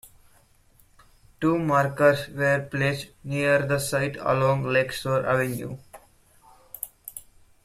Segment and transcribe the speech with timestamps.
[1.39, 5.77] Two markers were placed near the site along Lakeshore Avenue.